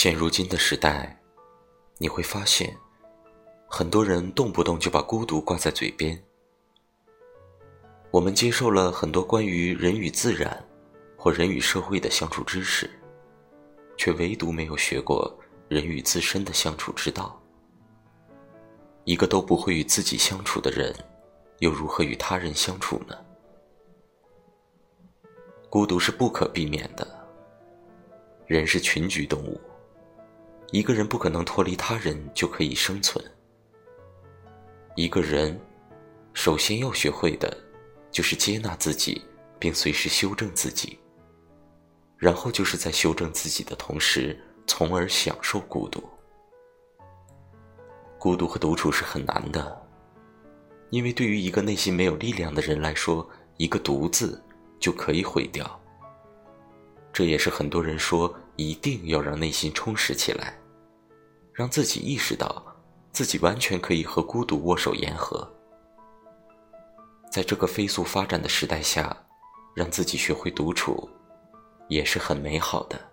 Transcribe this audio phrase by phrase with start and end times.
[0.00, 1.20] 现如今的时代，
[1.96, 2.72] 你会发现，
[3.66, 6.16] 很多人动不动就把孤独挂在嘴边。
[8.12, 10.64] 我们接受了很多关于人与自然
[11.16, 12.88] 或人与社会的相处知识，
[13.96, 15.36] 却唯独没有学过
[15.66, 17.36] 人与自身的相处之道。
[19.02, 20.94] 一个都不会与自己相处的人，
[21.58, 23.18] 又如何与他人相处呢？
[25.68, 27.04] 孤独是不可避免的。
[28.46, 29.60] 人是群居动物，
[30.70, 33.24] 一个人不可能脱离他人就可以生存。
[34.96, 35.58] 一个人
[36.34, 37.56] 首先要学会的，
[38.10, 39.22] 就是接纳自己，
[39.58, 40.98] 并随时修正自己。
[42.16, 46.02] 然后就是在修正自己的同时，从而享受孤独。
[48.18, 49.86] 孤独和独处是很难的，
[50.90, 54.42] 因为对于一个内心没有力量的人来说，一个“独”字。
[54.80, 55.68] 就可以毁掉。
[57.12, 60.56] 这也是很多人说一定要让内心充实起来，
[61.58, 62.62] 让自己意识到
[63.10, 65.52] 自己完全可以和孤独握手言和。
[67.32, 69.16] 在这个飞速发展的时代下，
[69.74, 71.10] 让自己学会独处，
[71.88, 73.07] 也是很美好的。